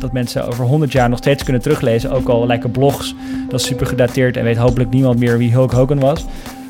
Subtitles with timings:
[0.00, 2.10] dat mensen over 100 jaar nog steeds kunnen teruglezen.
[2.10, 3.14] Ook al lijken blogs,
[3.48, 6.24] dat is super gedateerd en weet hopelijk niemand meer wie Hulk Hogan was.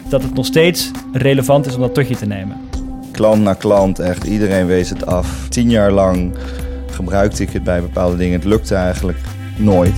[0.09, 2.57] Dat het nog steeds relevant is om dat tot je te nemen.
[3.13, 5.49] Klant na klant, echt iedereen wees het af.
[5.49, 6.35] Tien jaar lang
[6.91, 8.35] gebruikte ik het bij bepaalde dingen.
[8.35, 9.19] Het lukte eigenlijk
[9.57, 9.95] nooit.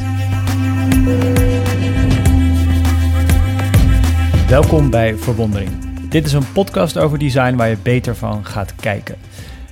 [4.49, 5.71] Welkom bij Verwondering.
[6.09, 9.15] Dit is een podcast over design waar je beter van gaat kijken.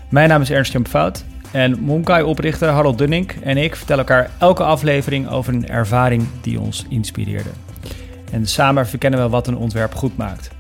[0.09, 4.63] Mijn naam is Ernst Jan Fout en Monkai-oprichter Harold Dunning en ik vertellen elkaar elke
[4.63, 7.51] aflevering over een ervaring die ons inspireerde.
[8.33, 10.51] En samen verkennen we wat een ontwerp goed maakt.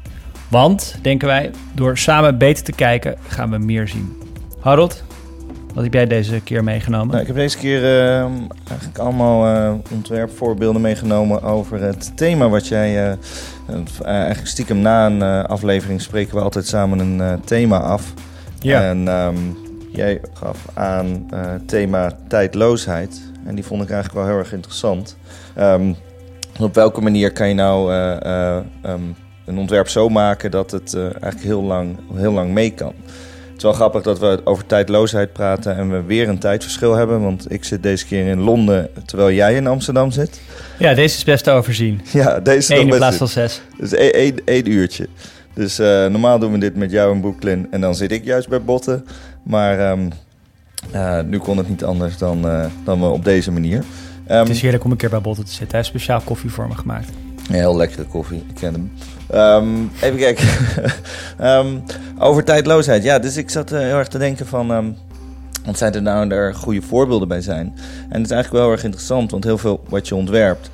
[0.48, 4.16] Want, denken wij, door samen beter te kijken gaan we meer zien.
[4.60, 5.04] Harold,
[5.74, 7.08] wat heb jij deze keer meegenomen?
[7.08, 8.20] Nou, ik heb deze keer uh,
[8.68, 13.10] eigenlijk allemaal uh, ontwerpvoorbeelden meegenomen over het thema wat jij...
[13.10, 13.16] Uh,
[14.02, 18.12] eigenlijk stiekem na een aflevering spreken we altijd samen een thema af.
[18.58, 18.82] Ja.
[18.82, 19.56] En um,
[19.92, 23.20] jij gaf aan het thema tijdloosheid.
[23.44, 25.16] En die vond ik eigenlijk wel heel erg interessant.
[25.58, 25.96] Um,
[26.60, 27.92] op welke manier kan je nou
[28.86, 32.94] um, een ontwerp zo maken dat het eigenlijk heel lang, heel lang mee kan?
[33.60, 37.22] Het is wel grappig dat we over tijdloosheid praten en we weer een tijdverschil hebben.
[37.22, 40.40] Want ik zit deze keer in Londen terwijl jij in Amsterdam zit.
[40.78, 42.00] Ja, deze is best te overzien.
[42.12, 43.62] Ja, deze Eén in plaats van zes.
[43.78, 45.08] Dus één, één, één uurtje.
[45.54, 48.48] Dus uh, normaal doen we dit met jou en Brooklyn en dan zit ik juist
[48.48, 49.04] bij Botten.
[49.42, 50.08] Maar um,
[50.94, 53.76] uh, nu kon het niet anders dan, uh, dan we op deze manier.
[53.76, 53.84] Um,
[54.38, 55.68] het is heerlijk om een keer bij Botten te zitten.
[55.68, 57.08] Hij heeft speciaal koffie voor me gemaakt.
[57.48, 58.92] Een heel lekkere koffie, ik ken hem.
[59.34, 60.48] Um, even kijken.
[62.28, 63.02] over tijdloosheid.
[63.02, 64.96] Ja, dus ik zat uh, heel erg te denken van...
[65.64, 67.66] Wat zijn er nou er goede voorbeelden bij zijn?
[68.08, 70.70] En het is eigenlijk wel heel erg interessant, want heel veel wat je ontwerpt...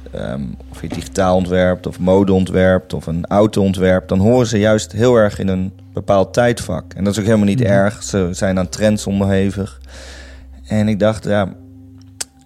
[0.70, 4.08] of je digitaal ontwerpt, of mode ontwerpt, of een auto ontwerpt...
[4.08, 6.94] dan horen ze juist heel erg in een bepaald tijdvak.
[6.94, 7.74] En dat is ook helemaal niet mm -hmm.
[7.74, 8.02] erg.
[8.02, 9.80] Ze zijn aan trends onderhevig.
[10.66, 11.54] En ik dacht, ja...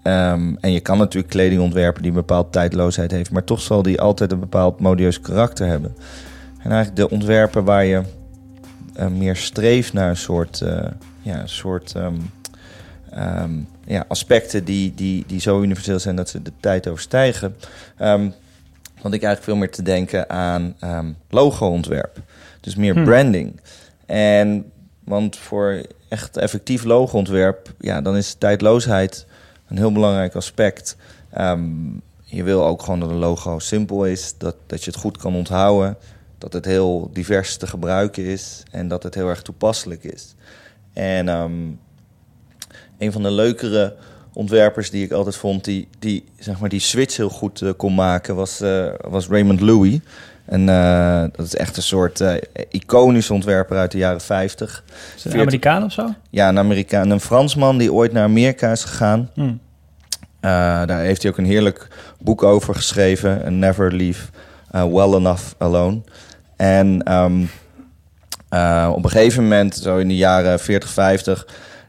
[0.03, 3.83] Um, en je kan natuurlijk kleding ontwerpen die een bepaald tijdloosheid heeft, maar toch zal
[3.83, 5.95] die altijd een bepaald modieus karakter hebben.
[6.59, 8.03] En eigenlijk de ontwerpen waar je
[8.99, 10.87] uh, meer streeft naar een soort, uh,
[11.23, 12.31] ja, soort um,
[13.19, 17.57] um, ja, aspecten die, die, die zo universeel zijn dat ze de tijd overstijgen.
[17.97, 20.75] want ik eigenlijk veel meer te denken aan
[21.31, 22.19] logo-ontwerp.
[22.61, 23.05] Dus meer hmm.
[23.05, 23.61] branding.
[24.07, 24.73] En
[25.05, 29.27] want voor echt effectief logo-ontwerp, ja, dan is tijdloosheid
[29.69, 30.97] een heel belangrijk aspect.
[31.39, 35.17] Um, je wil ook gewoon dat een logo simpel is, dat, dat je het goed
[35.17, 35.97] kan onthouden,
[36.39, 40.35] dat het heel divers te gebruiken is en dat het heel erg toepasselijk is.
[40.93, 41.79] En um,
[42.99, 43.97] een van de leukere
[44.33, 47.95] ontwerpers die ik altijd vond, die, die, zeg maar, die switch heel goed uh, kon
[47.95, 49.99] maken, was, uh, was Raymond Louis.
[50.51, 52.35] En uh, dat is echt een soort uh,
[52.71, 54.85] iconische ontwerper uit de jaren 50.
[55.17, 56.15] Is een Amerikaan of zo?
[56.31, 57.11] Ja, een Amerikaan.
[57.11, 59.31] Een Fransman die ooit naar Amerika is gegaan.
[59.35, 59.61] Hmm.
[60.41, 60.51] Uh,
[60.87, 61.89] daar heeft hij ook een heerlijk
[62.21, 63.59] boek over geschreven.
[63.59, 64.27] Never Leave
[64.71, 66.01] Well Enough Alone.
[66.57, 67.51] En um,
[68.93, 71.47] op een gegeven moment, zo in de jaren 40, 50...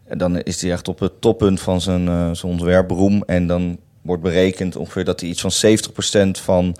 [0.09, 3.23] dan is hij echt op het toppunt van zijn, zijn ontwerpberoem.
[3.25, 5.77] En dan wordt berekend ongeveer dat hij iets van
[6.37, 6.75] 70% van...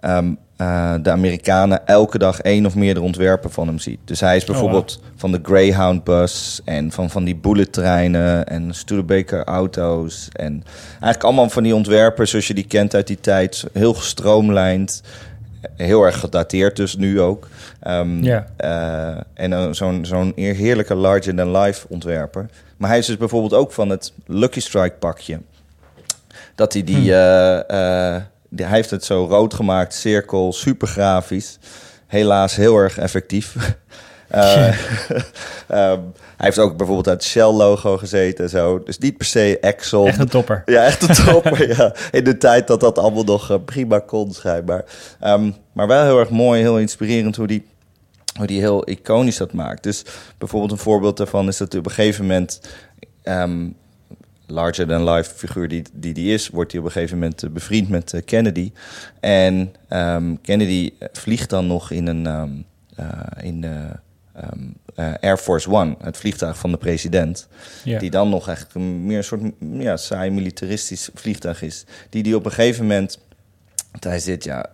[0.00, 3.98] Um, uh, de Amerikanen elke dag één of meerdere ontwerpen van hem ziet.
[4.04, 5.18] Dus hij is bijvoorbeeld oh, wow.
[5.20, 10.28] van de Greyhound bus en van, van die bullet treinen en Studebaker auto's.
[10.32, 13.66] En eigenlijk allemaal van die ontwerpen zoals je die kent uit die tijd.
[13.72, 15.02] Heel gestroomlijnd,
[15.76, 17.48] heel erg gedateerd dus nu ook.
[17.86, 18.44] Um, yeah.
[18.64, 22.46] uh, en uh, zo'n zo'n heerlijke larger-than-life ontwerper.
[22.76, 25.40] Maar hij is dus bijvoorbeeld ook van het Lucky Strike pakje.
[26.54, 27.14] Dat hij die...
[27.14, 31.58] Hmm hij heeft het zo rood gemaakt, cirkel, super grafisch.
[32.06, 33.54] Helaas heel erg effectief.
[34.34, 34.72] uh, um,
[36.36, 38.82] hij heeft ook bijvoorbeeld uit Shell-logo gezeten en zo.
[38.82, 40.06] Dus niet per se Exxon.
[40.06, 40.62] Echt een topper.
[40.66, 41.94] Ja, echt een topper, ja.
[42.10, 44.84] In de tijd dat dat allemaal nog uh, prima kon, schijnbaar.
[45.24, 47.66] Um, maar wel heel erg mooi, heel inspirerend hoe die,
[48.36, 49.82] hoe die heel iconisch dat maakt.
[49.82, 50.04] Dus
[50.38, 52.60] bijvoorbeeld een voorbeeld daarvan is dat op een gegeven moment...
[53.24, 53.76] Um,
[54.46, 58.12] larger-than-life figuur die, die die is, wordt hij op een gegeven moment uh, bevriend met
[58.12, 58.72] uh, Kennedy.
[59.20, 62.64] En um, Kennedy vliegt dan nog in een um,
[63.00, 63.88] uh, in de
[64.52, 64.74] um,
[65.20, 67.48] Air Force One, het vliegtuig van de president.
[67.84, 71.84] Die dan nog echt een, meer een soort ja, saai militaristisch vliegtuig is.
[72.10, 73.18] Die die op een gegeven moment,
[74.00, 74.66] hij zit ja,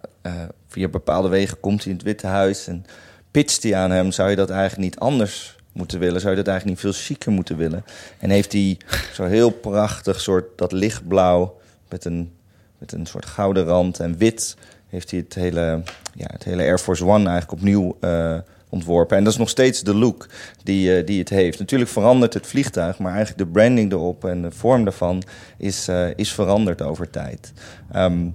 [0.68, 2.84] via bepaalde wegen komt hij in het Witte Huis en
[3.30, 6.48] pitcht hij aan hem, zou je dat eigenlijk niet anders moeten willen, zou je dat
[6.48, 7.84] eigenlijk niet veel chiquer moeten willen.
[8.18, 8.76] En heeft hij
[9.14, 12.32] zo heel prachtig soort dat lichtblauw met een,
[12.78, 14.56] met een soort gouden rand en wit
[14.92, 15.82] heeft hij het hele,
[16.14, 18.38] ja, het hele Air Force One eigenlijk opnieuw uh,
[18.68, 19.16] ontworpen.
[19.16, 20.28] En dat is nog steeds de look
[20.62, 21.58] die, uh, die het heeft.
[21.58, 25.22] Natuurlijk verandert het vliegtuig, maar eigenlijk de branding erop en de vorm daarvan
[25.56, 27.52] is, uh, is veranderd over tijd.
[27.96, 28.34] Um,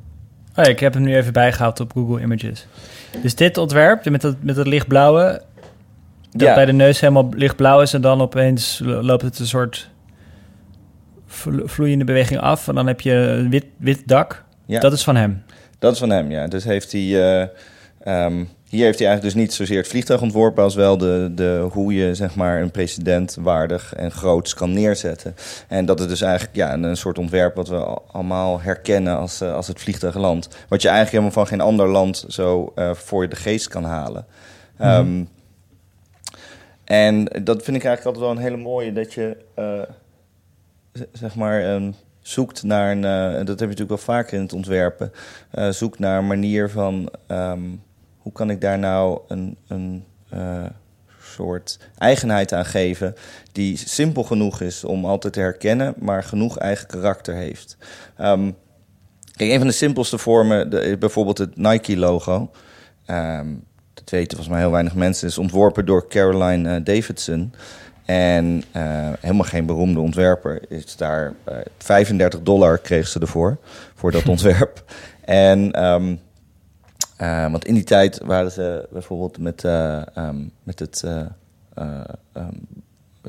[0.56, 2.68] oh ik heb hem nu even bijgehaald op Google Images.
[3.22, 5.42] Dus dit ontwerp met dat, met dat lichtblauwe,
[6.38, 6.54] dat ja.
[6.54, 9.90] bij de neus helemaal lichtblauw is en dan opeens loopt het een soort
[11.66, 14.44] vloeiende beweging af en dan heb je een wit, wit dak.
[14.66, 14.80] Ja.
[14.80, 15.44] Dat is van hem.
[15.80, 16.48] Dat is van hem, ja.
[16.48, 17.02] Dus heeft hij.
[17.02, 21.32] Uh, um, hier heeft hij eigenlijk dus niet zozeer het vliegtuig ontworpen als wel de,
[21.36, 25.36] de, hoe je zeg maar, een president waardig en groots kan neerzetten.
[25.68, 27.78] En dat is dus eigenlijk ja, een soort ontwerp wat we
[28.12, 30.48] allemaal herkennen als, uh, als het vliegtuigland.
[30.68, 34.26] Wat je eigenlijk helemaal van geen ander land zo uh, voor de geest kan halen.
[34.78, 34.98] Mm -hmm.
[34.98, 35.30] um,
[36.88, 39.82] en dat vind ik eigenlijk altijd wel een hele mooie, dat je uh,
[41.12, 44.54] zeg maar um, zoekt naar een, uh, dat heb je natuurlijk wel vaker in het
[44.54, 45.12] ontwerpen,
[45.54, 47.84] uh, zoekt naar een manier van um,
[48.18, 50.04] hoe kan ik daar nou een, een
[51.22, 53.16] soort eigenheid aan geven
[53.52, 57.78] die simpel genoeg is om altijd te herkennen, maar genoeg eigen karakter heeft.
[58.22, 58.56] Um,
[59.36, 62.52] kijk, een van de simpelste vormen, de, bijvoorbeeld het Nike-logo.
[64.10, 65.28] Dat weten volgens mij heel weinig mensen.
[65.28, 67.54] is ontworpen door Caroline uh, Davidson.
[68.06, 70.72] En uh, helemaal geen beroemde ontwerper.
[70.72, 73.58] Is daar uh, 35 dollar kreeg ze ervoor,
[73.96, 74.84] voor dat ontwerp.
[75.22, 76.20] en um,
[77.22, 79.64] uh, want in die tijd waren ze bijvoorbeeld met,
[80.18, 81.04] um, met het
[82.34, 82.68] um,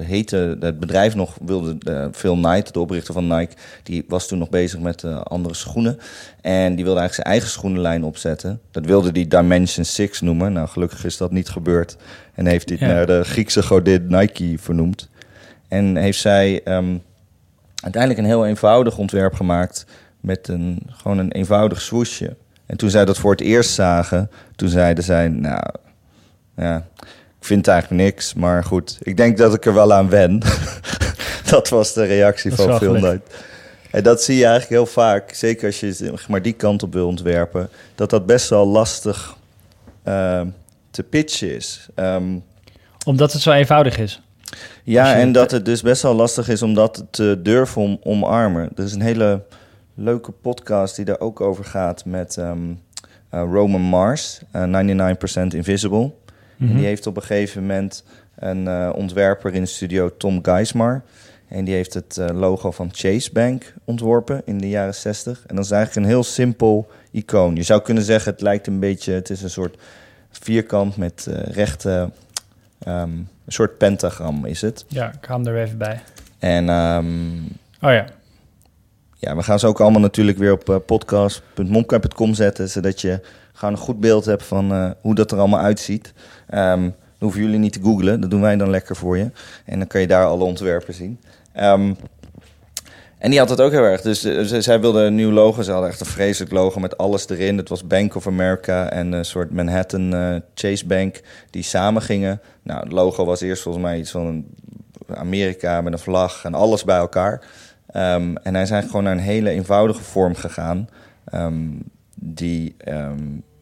[0.00, 4.38] heette het bedrijf nog, wilde uh, Phil Knight, de oprichter van Nike, die was toen
[4.38, 5.98] nog bezig met uh, andere schoenen.
[6.40, 8.60] En die wilde eigenlijk zijn eigen schoenenlijn opzetten.
[8.70, 10.52] Dat wilde die Dimension 6 noemen.
[10.52, 11.96] Nou, gelukkig is dat niet gebeurd.
[12.34, 12.86] En heeft dit ja.
[12.86, 15.08] naar de Griekse godin Nike vernoemd.
[15.68, 17.02] En heeft zij um,
[17.82, 19.86] uiteindelijk een heel eenvoudig ontwerp gemaakt
[20.20, 22.36] met een, gewoon een eenvoudig swoesje.
[22.66, 25.70] En toen zij dat voor het eerst zagen, toen zeiden zij, nou,
[26.56, 26.86] ja,
[27.40, 28.98] ik vind eigenlijk niks, maar goed.
[29.02, 30.42] Ik denk dat ik er wel aan wen.
[31.50, 33.34] dat was de reactie dat van Phil Knight.
[33.90, 37.06] En dat zie je eigenlijk heel vaak, zeker als je maar die kant op wil
[37.06, 39.36] ontwerpen, dat dat best wel lastig
[40.04, 40.40] uh,
[40.90, 41.88] te pitchen is.
[41.94, 42.42] Um,
[43.04, 44.22] omdat het zo eenvoudig is.
[44.84, 48.70] Ja, en dat het dus best wel lastig is om dat te durven om, omarmen.
[48.76, 49.42] Er is een hele
[49.94, 52.80] leuke podcast die daar ook over gaat met um,
[53.34, 55.12] uh, Roman Mars, uh,
[55.44, 56.12] 99% Invisible.
[56.58, 56.76] Mm -hmm.
[56.76, 61.02] Die heeft op een gegeven moment een uh, ontwerper in de studio, Tom Geismar.
[61.48, 65.44] En die heeft het uh, logo van Chase Bank ontworpen in de jaren 60.
[65.46, 67.56] En dat is eigenlijk een heel simpel icoon.
[67.56, 69.78] Je zou kunnen zeggen, het lijkt een beetje, het is een soort
[70.30, 72.10] vierkant met uh, rechte,
[72.88, 74.84] um, een soort pentagram is het.
[74.88, 76.00] Ja, ik haal hem er even bij.
[76.38, 77.38] En, um,
[77.80, 78.04] oh ja.
[79.14, 83.20] Ja, we gaan ze ook allemaal natuurlijk weer op uh, podcast.momcap.com zetten, zodat je
[83.58, 86.12] gewoon een goed beeld hebt van uh, hoe dat er allemaal uitziet.
[86.54, 89.30] Um, dan hoeven jullie niet te googlen, dat doen wij dan lekker voor je.
[89.64, 91.20] En dan kan je daar alle ontwerpen zien.
[91.56, 91.96] Um,
[93.18, 94.00] en die had het ook heel erg.
[94.00, 95.62] Dus uh, zij wilde een nieuw logo.
[95.62, 97.56] Ze hadden echt een vreselijk logo met alles erin.
[97.56, 101.20] Het was Bank of America en een soort Manhattan uh, Chase Bank
[101.50, 102.40] die samen gingen.
[102.62, 104.44] Nou, het logo was eerst volgens mij iets van
[105.14, 107.32] Amerika met een vlag en alles bij elkaar.
[107.32, 110.88] Um, en hij is eigenlijk gewoon naar een hele eenvoudige vorm gegaan.
[112.14, 112.76] Die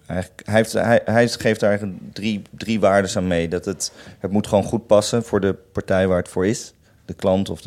[0.06, 3.48] hij, heeft, hij, hij geeft daar eigenlijk drie, drie waarden aan mee.
[3.48, 6.74] Dat het, het moet gewoon goed passen voor de partij waar het voor is
[7.06, 7.60] de klant of,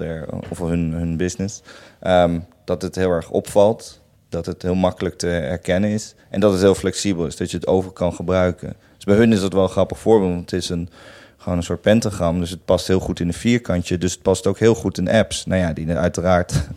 [0.50, 1.62] of hun, hun business.
[2.03, 6.51] Um, dat het heel erg opvalt, dat het heel makkelijk te herkennen is en dat
[6.51, 8.75] het heel flexibel is, dat je het over kan gebruiken.
[8.96, 10.89] Dus bij hun is dat wel een grappig voorbeeld, want het is een,
[11.38, 14.48] gewoon een soort pentagram, dus het past heel goed in een vierkantje, dus het past
[14.48, 15.46] ook heel goed in apps.
[15.46, 16.53] Nou ja, die uiteraard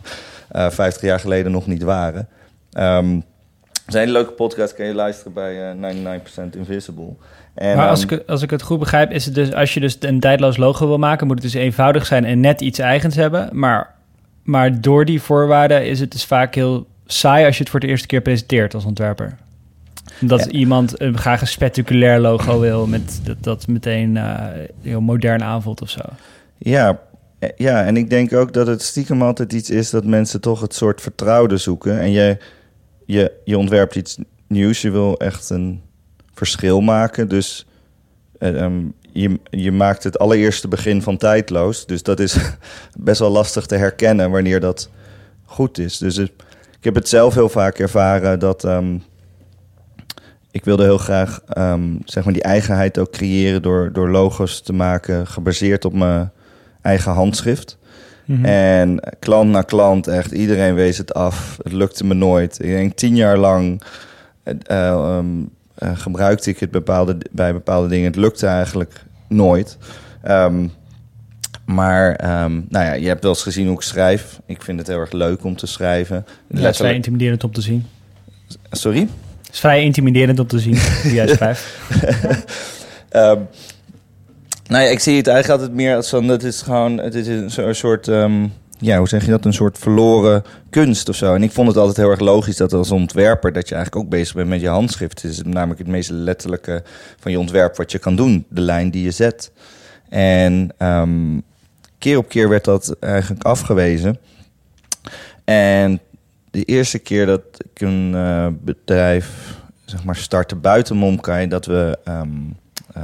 [0.55, 2.27] uh, 50 jaar geleden nog niet waren.
[2.77, 3.23] Um,
[3.85, 7.15] het is een hele leuke podcast, kan je luisteren bij uh, 99% Invisible.
[7.53, 9.79] En, maar als, um, ik, als ik het goed begrijp, is het dus als je
[9.79, 13.15] dus een tijdloos logo wil maken, moet het dus eenvoudig zijn en net iets eigens
[13.15, 13.49] hebben.
[13.51, 13.93] Maar,
[14.43, 17.87] maar door die voorwaarden is het dus vaak heel saai als je het voor de
[17.87, 19.37] eerste keer presenteert als ontwerper.
[20.19, 20.51] Dat ja.
[20.51, 24.39] iemand een, graag een spectaculair logo wil, met dat, dat meteen uh,
[24.81, 26.01] heel modern aanvoelt of zo.
[26.57, 26.99] Ja,
[27.55, 30.73] ja, en ik denk ook dat het stiekem altijd iets is dat mensen toch het
[30.73, 31.99] soort vertrouwde zoeken.
[31.99, 32.37] En je,
[33.05, 34.17] je, je ontwerpt iets
[34.47, 35.81] nieuws, je wil echt een
[36.33, 37.27] verschil maken.
[37.27, 37.65] Dus
[38.39, 41.85] um, je, je maakt het allereerste begin van tijdloos.
[41.85, 42.37] Dus dat is
[42.99, 44.89] best wel lastig te herkennen wanneer dat
[45.45, 45.97] goed is.
[45.97, 46.31] Dus ik
[46.81, 49.03] heb het zelf heel vaak ervaren dat um,
[50.51, 54.73] ik wilde heel graag um, zeg maar die eigenheid ook creëren door, door logos te
[54.73, 56.31] maken gebaseerd op mijn
[56.81, 57.77] eigen handschrift.
[58.25, 58.45] Mm -hmm.
[58.45, 61.57] En klant na klant, echt iedereen wees het af.
[61.63, 62.59] Het lukte me nooit.
[62.63, 63.81] Ik denk tien jaar lang
[64.71, 65.49] uh, um,
[65.93, 68.05] gebruikte ik het bepaalde, bij bepaalde dingen.
[68.05, 69.77] Het lukte eigenlijk nooit.
[70.21, 70.67] Ehm,
[71.65, 74.39] maar ehm, nou ja, je hebt wel eens gezien hoe ik schrijf.
[74.45, 76.25] Ik vind het heel erg leuk om te schrijven.
[76.47, 77.85] Ja, het is vrij intimiderend om te zien.
[78.71, 78.99] Sorry?
[79.41, 81.65] Het is vrij intimiderend om te zien hoe jij schrijft.
[83.11, 83.47] um,
[84.67, 86.27] nou ik zie het eigenlijk altijd meer als van...
[86.27, 87.27] Het is gewoon het is
[87.57, 88.07] een soort...
[88.07, 88.53] Um,
[88.83, 89.45] ja, hoe zeg je dat?
[89.45, 91.35] Een soort verloren kunst of zo.
[91.35, 93.53] En ik vond het altijd heel erg logisch dat als ontwerper...
[93.53, 95.21] dat je eigenlijk ook bezig bent met je handschrift.
[95.21, 96.83] Het is namelijk het meest letterlijke
[97.19, 98.45] van je ontwerp wat je kan doen.
[98.49, 99.51] De lijn die je zet.
[100.09, 101.43] En um,
[101.97, 104.19] keer op keer werd dat eigenlijk afgewezen.
[105.43, 105.99] En
[106.51, 107.41] de eerste keer dat
[107.71, 109.55] ik een uh, bedrijf
[109.85, 111.47] zeg maar startte buiten Momkai...
[111.47, 111.97] dat we...
[112.07, 112.57] Um,
[112.97, 113.03] uh,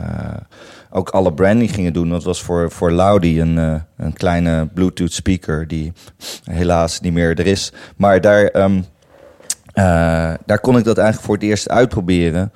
[0.89, 2.09] ook alle branding gingen doen.
[2.09, 5.93] Dat was voor, voor Laudi een, uh, een kleine Bluetooth speaker die
[6.43, 7.73] helaas niet meer er is.
[7.95, 12.51] Maar daar, um, uh, daar kon ik dat eigenlijk voor het eerst uitproberen.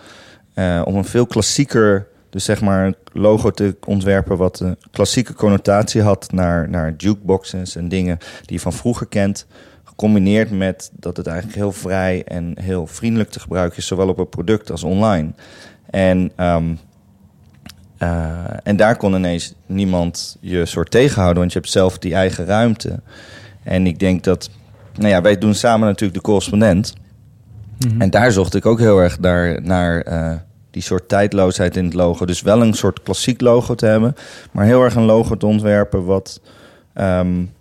[0.56, 6.02] Uh, om een veel klassieker, dus zeg maar logo te ontwerpen wat een klassieke connotatie
[6.02, 9.46] had naar, naar jukeboxes en dingen die je van vroeger kent.
[9.84, 14.18] Gecombineerd met dat het eigenlijk heel vrij en heel vriendelijk te gebruiken is, zowel op
[14.18, 15.32] het product als online.
[15.90, 16.80] En um,
[18.04, 22.46] uh, en daar kon ineens niemand je soort tegenhouden, want je hebt zelf die eigen
[22.46, 23.00] ruimte.
[23.64, 24.50] En ik denk dat,
[24.96, 26.94] nou ja, wij doen samen natuurlijk de correspondent.
[27.78, 28.02] Mm -hmm.
[28.02, 30.36] En daar zocht ik ook heel erg naar, naar uh,
[30.72, 32.26] die soort tijdloosheid in het logo.
[32.26, 34.16] Dus wel een soort klassiek logo te hebben,
[34.52, 36.42] maar heel erg een logo te ontwerpen wat.
[36.96, 37.52] Um,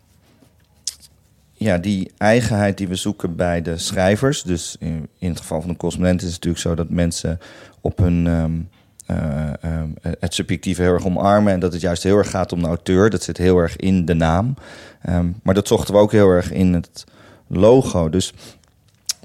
[1.52, 4.42] ja, die eigenheid die we zoeken bij de schrijvers.
[4.42, 7.38] Dus in, in het geval van de correspondent is het natuurlijk zo dat mensen
[7.80, 8.26] op hun.
[8.26, 8.81] Um, uh,
[9.64, 11.52] um, het subjectieve heel erg omarmen.
[11.52, 13.10] En dat het juist heel erg gaat om de auteur.
[13.10, 14.54] Dat zit heel erg in de naam.
[15.08, 17.04] Um, maar dat zochten we ook heel erg in het
[17.46, 18.08] logo.
[18.08, 18.32] Dus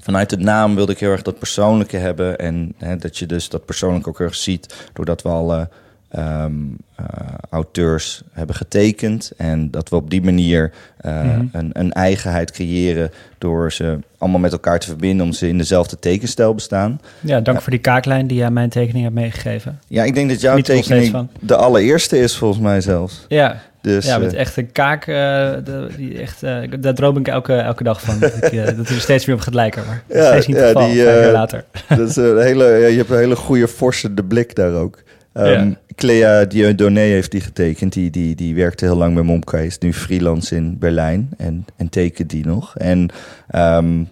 [0.00, 2.38] vanuit de naam wilde ik heel erg dat persoonlijke hebben.
[2.38, 4.88] En dat je dus dat persoonlijk ook heel erg ziet.
[4.92, 5.68] Doordat we alle
[6.16, 7.06] um, uh,
[7.50, 9.32] auteurs hebben getekend.
[9.36, 10.72] En dat we op die manier
[11.06, 11.48] uh, mm -hmm.
[11.52, 15.98] een, een, eigenheid creëren door ze allemaal met elkaar te verbinden, om ze in dezelfde
[15.98, 17.00] tekenstijl bestaan.
[17.20, 19.80] Ja, dank voor die kaaklijn die jij mijn tekening hebt meegegeven.
[19.86, 23.24] Ja, ik denk dat jouw tekening de allereerste is volgens mij zelfs.
[23.28, 26.40] Ja, dus, ja, met echt een kaak, de, die echt,
[26.80, 28.18] daar droom ik elke, elke dag van.
[28.18, 30.88] dat, ik, dat er steeds meer op gaat lijken, maar ja, steeds niet ja, geval,
[30.88, 31.64] die, later.
[31.88, 35.02] Dat is een hele, ja, je hebt een hele goede forse de blik daar ook.
[35.38, 35.76] Um, ja.
[35.94, 37.92] Clea Dieudonné heeft die getekend.
[37.92, 39.66] Die, die, die werkte heel lang bij Momkai.
[39.66, 42.76] Is nu freelance in Berlijn en, en tekent die nog.
[42.76, 43.10] En
[43.54, 44.08] um,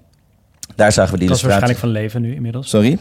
[0.74, 1.60] daar zagen we die illustratie.
[1.60, 2.68] waarschijnlijk van leven nu inmiddels.
[2.68, 2.98] Sorry?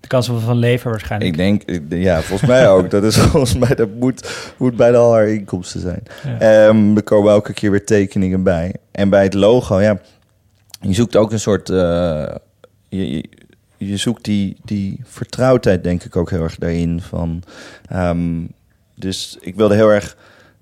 [0.00, 1.30] De kansen van leven waarschijnlijk.
[1.30, 2.90] Ik denk, ja, volgens mij ook.
[2.90, 6.02] Dat is volgens mij, dat moet, moet bijna al haar inkomsten zijn.
[6.40, 6.66] Ja.
[6.66, 8.74] Um, er komen elke keer weer tekeningen bij.
[8.90, 9.98] En bij het logo, ja,
[10.80, 11.68] je zoekt ook een soort...
[11.68, 12.26] Uh,
[12.88, 13.24] je,
[13.78, 17.00] je, zoekt die, die vertrouwdheid, denk ik, ook heel erg daarin.
[17.00, 17.42] Van,
[17.92, 18.48] um,
[18.94, 20.16] dus ik wilde heel erg,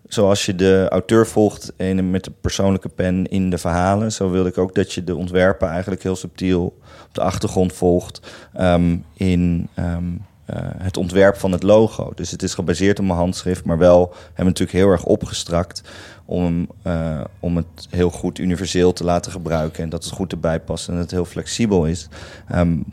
[0.08, 4.48] zoals je de auteur volgt en met de persoonlijke pen in de verhalen, zo wilde
[4.48, 6.64] ik ook dat je de ontwerper eigenlijk heel subtiel
[7.06, 8.20] op de achtergrond volgt
[8.60, 12.12] um, in um, uh, het ontwerp van het logo.
[12.14, 15.82] Dus het is gebaseerd op mijn handschrift, maar wel hebben we natuurlijk heel erg opgestrakt
[16.24, 20.60] om, uh, om het heel goed universeel te laten gebruiken en dat het goed erbij
[20.60, 22.08] past en dat het heel flexibel is.
[22.54, 22.84] Um,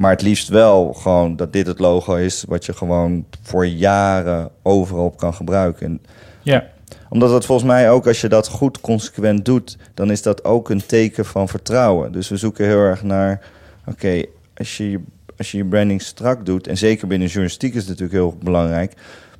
[0.00, 4.50] maar het liefst wel gewoon dat dit het logo is wat je gewoon voor jaren
[4.62, 5.86] overal op kan gebruiken.
[5.86, 6.00] En
[6.42, 6.64] ja.
[7.08, 10.70] Omdat het volgens mij ook, als je dat goed consequent doet, dan is dat ook
[10.70, 12.12] een teken van vertrouwen.
[12.12, 13.40] Dus we zoeken heel erg naar,
[13.80, 15.00] oké, okay, als, je,
[15.40, 18.92] als je je branding strak doet, en zeker binnen journalistiek is het natuurlijk heel belangrijk,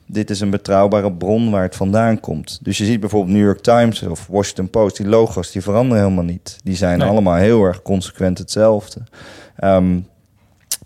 [0.06, 2.58] dit is een betrouwbare bron waar het vandaan komt.
[2.62, 6.24] Dus je ziet bijvoorbeeld New York Times of Washington Post, die logo's die veranderen helemaal
[6.24, 6.56] niet.
[6.64, 7.08] Die zijn nee.
[7.08, 9.00] allemaal heel erg consequent hetzelfde.
[9.64, 10.06] Um,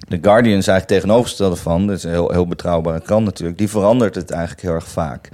[0.08, 1.86] de Guardian is eigenlijk tegenovergestelde van.
[1.86, 3.58] Dat is een heel, heel betrouwbare krant natuurlijk.
[3.58, 5.28] Die verandert het eigenlijk heel erg vaak.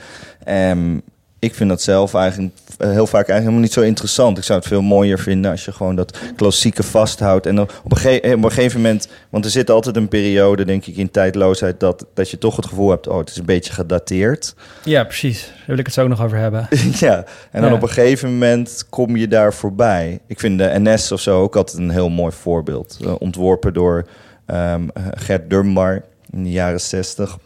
[0.48, 1.02] Um,
[1.40, 4.38] ik vind dat zelf eigenlijk heel vaak eigenlijk helemaal niet zo interessant.
[4.38, 7.46] Ik zou het veel mooier vinden als je gewoon dat klassieke vasthoudt.
[7.46, 10.86] En op een, ge op een gegeven moment, want er zit altijd een periode, denk
[10.86, 13.72] ik, in tijdloosheid, dat, dat je toch het gevoel hebt, oh, het is een beetje
[13.72, 14.54] gedateerd.
[14.84, 15.46] Ja, precies.
[15.46, 16.68] Daar wil ik het zo ook nog over hebben.
[17.06, 17.76] ja, en dan ja.
[17.76, 20.20] op een gegeven moment kom je daar voorbij.
[20.26, 22.98] Ik vind de NS of zo ook altijd een heel mooi voorbeeld.
[23.00, 24.06] Uh, ontworpen door
[24.46, 27.38] um, Gert Dunbar in de jaren 60.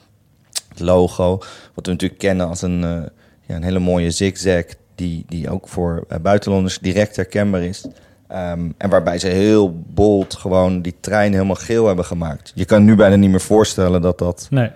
[0.69, 1.39] Het logo,
[1.75, 3.03] wat we natuurlijk kennen als een, uh,
[3.47, 7.85] ja, een hele mooie zigzag, die, die ook voor uh, buitenlanders direct herkenbaar is.
[8.33, 12.53] Um, en waarbij ze heel bold gewoon die trein helemaal geel hebben gemaakt.
[12.55, 14.71] Je kan nu bijna niet meer voorstellen dat dat, nee.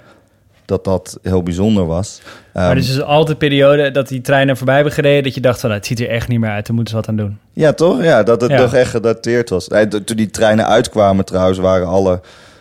[0.64, 2.20] dat, dat heel bijzonder was.
[2.24, 5.22] Um, maar dus is altijd een periode dat die treinen voorbij hebben gereden...
[5.22, 7.00] dat je dacht van, nou, het ziet er echt niet meer uit, daar moeten ze
[7.00, 7.38] wat aan doen.
[7.52, 8.02] Ja, toch?
[8.02, 8.56] Ja, dat het ja.
[8.56, 9.68] toch echt gedateerd was.
[9.88, 12.20] Toen die treinen uitkwamen trouwens, waren alle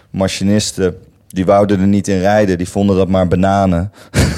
[0.10, 0.98] machinisten
[1.28, 2.58] die wouden er niet in rijden.
[2.58, 3.92] Die vonden dat maar bananen.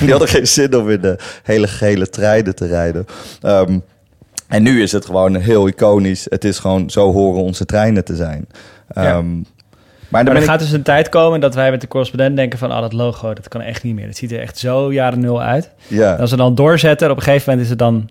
[0.00, 3.06] die hadden geen zin om in de hele gele treinen te rijden.
[3.40, 3.78] Ehm,
[4.48, 6.26] en nu is het gewoon heel iconisch.
[6.28, 8.46] Het is gewoon zo horen onze treinen te zijn.
[8.94, 9.02] Ja.
[9.16, 9.36] Ehm,
[10.08, 12.58] Maar, dan er ik- gaat dus een tijd komen dat wij met de correspondent denken
[12.58, 12.70] van...
[12.70, 14.06] ah, dat logo, dat kan echt niet meer.
[14.06, 15.70] Het ziet er echt zo jaren nul uit.
[15.86, 16.14] ja.
[16.14, 18.10] En als we dan doorzetten, op een gegeven moment is het dan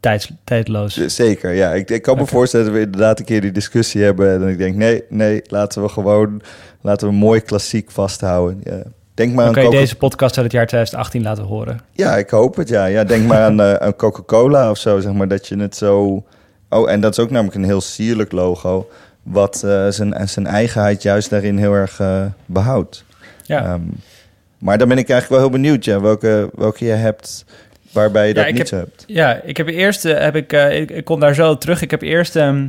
[0.00, 1.06] tijds, tijdloos.
[1.06, 1.72] Zeker, ja.
[1.74, 4.42] Ik, ik kan me voorstellen dat we inderdaad een keer die discussie hebben.
[4.42, 6.40] En ik denk, nee, nee, laten we gewoon...
[6.80, 8.60] Laten we mooi klassiek vasthouden.
[8.64, 8.82] Ja.
[9.18, 11.80] Denk maar aan kan je deze podcast uit het jaar 2018 laten horen.
[11.92, 12.84] Ja, ik hoop het, ja.
[12.84, 15.28] ja denk maar aan, aan Coca-Cola of zo, zeg maar.
[15.28, 16.24] Dat je het zo...
[16.68, 18.88] Oh, en dat is ook namelijk een heel sierlijk logo...
[19.22, 23.04] wat eh, zijn, zijn eigenheid juist daarin heel erg eh, behoudt.
[23.44, 23.64] Ja.
[23.64, 23.80] Ehm,
[24.58, 27.44] maar dan ben ik eigenlijk wel heel benieuwd, ja, welke, welke je hebt
[27.92, 29.04] waarbij je Ja, dat niet heb- hebt.
[29.06, 31.82] Ja, ik heb eerst, heb ik, ik, ik kom daar zo terug.
[31.82, 32.66] Ik heb eerst, ehm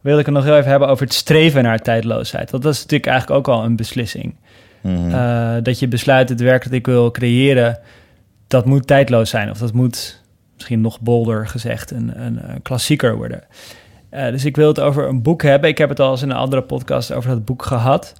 [0.00, 2.50] wil ik het nog heel even hebben over het streven naar tijdloosheid.
[2.50, 4.34] Want dat is natuurlijk eigenlijk ook al een beslissing.
[4.80, 5.10] Mhm.
[5.10, 7.78] Eh, dat je besluit het werk dat ik wil creëren,
[8.46, 9.50] dat moet tijdloos zijn.
[9.50, 10.22] Of dat moet,
[10.54, 13.42] misschien nog bolder gezegd, een, een, een klassieker worden.
[14.10, 15.70] Eh, dus ik wil het over een boek hebben.
[15.70, 18.12] Ik heb het al eens in een andere podcast over dat boek gehad.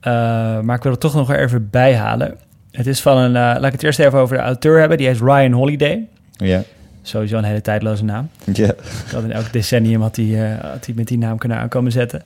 [0.00, 0.12] Eh,
[0.60, 2.36] maar ik wil het toch nog even bijhalen.
[2.70, 4.98] Het is van een, eh, laat ik het eerst even over de auteur hebben.
[4.98, 6.08] Die heet Ryan Holiday.
[6.36, 6.62] ja.
[7.02, 8.30] Sowieso een hele tijdloze naam.
[8.52, 8.74] ja.
[9.12, 12.22] Dat in elk decennium had hij, eh, had hij met die naam kunnen aankomen zetten.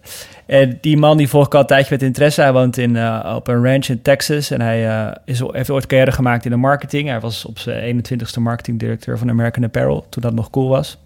[0.46, 2.40] En die man die volg ik al een tijdje met interesse.
[2.40, 4.50] Hij woont in, eh, op een ranch in Texas.
[4.50, 7.08] En hij eh, is, heeft ooit carrière gemaakt in de marketing.
[7.08, 10.06] Hij was op zijn 21ste marketingdirecteur van American Apparel.
[10.08, 10.98] Toen dat nog cool was.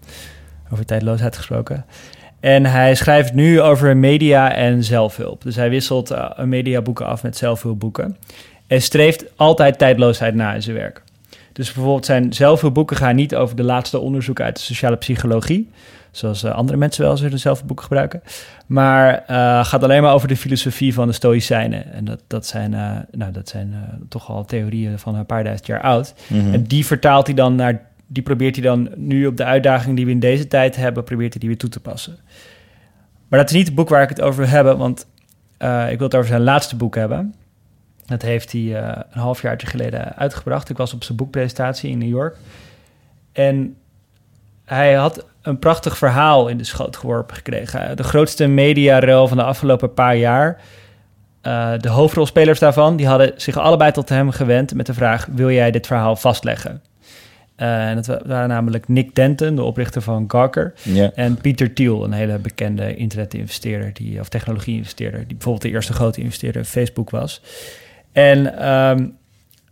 [0.71, 1.85] Over tijdloosheid gesproken.
[2.39, 5.41] En hij schrijft nu over media en zelfhulp.
[5.41, 8.17] Dus hij wisselt mediaboeken af met zelfhulpboeken.
[8.67, 11.01] En streeft altijd tijdloosheid na in zijn werk.
[11.53, 15.69] Dus bijvoorbeeld zijn zelfhulpboeken gaan niet over de laatste onderzoeken uit de sociale psychologie.
[16.11, 18.21] Zoals eh, andere mensen wel eens hun zelfhulpboeken gebruiken.
[18.65, 21.93] Maar eh, gaat alleen maar over de filosofie van de Stoïcijnen.
[21.93, 23.73] En dat, dat zijn, eh, nou, dat zijn
[24.09, 26.13] toch al theorieën van een paar duizend jaar oud.
[26.27, 26.53] Mhm.
[26.53, 30.05] En die vertaalt hij dan naar, die probeert hij dan nu op de uitdaging die
[30.05, 32.17] we in deze tijd hebben, probeert hij die weer toe te passen.
[33.27, 35.07] Maar dat is niet het boek waar ik het over wil hebben, want
[35.89, 37.33] ik wil het over zijn laatste boek hebben.
[38.11, 40.69] Dat heeft hij eh, een halfjaartje geleden uitgebracht.
[40.69, 42.35] Ik was op zijn boekpresentatie in New York.
[43.31, 43.75] En
[44.65, 47.97] hij had een prachtig verhaal in de schoot geworpen gekregen.
[47.97, 50.61] De grootste mediarel van de afgelopen paar jaar.
[51.41, 55.51] Eh, de hoofdrolspelers daarvan, die hadden zich allebei tot hem gewend met de vraag: wil
[55.51, 56.81] jij dit verhaal vastleggen?
[57.55, 61.11] Eh, en dat wa- waren namelijk Nick Denton, de oprichter van Gawker, ja.
[61.15, 66.21] en Pieter Thiel, een hele bekende internet-investeerder, die, of technologie-investeerder, die bijvoorbeeld de eerste grote
[66.21, 67.41] investeerder in Facebook was.
[68.11, 69.07] En ehm,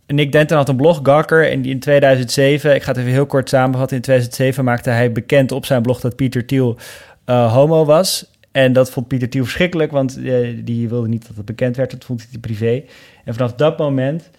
[0.06, 3.26] Nick Denton had een blog, Gawker, en die in 2007, ik ga het even heel
[3.26, 6.76] kort samenvatten, in 2007 maakte hij bekend op zijn blog dat Pieter Thiel
[7.24, 8.30] eh, homo was.
[8.52, 11.90] En dat vond Pieter Thiel verschrikkelijk, want eh, die wilde niet dat het bekend werd,
[11.90, 12.82] dat vond hij privé.
[13.24, 14.30] En vanaf dat moment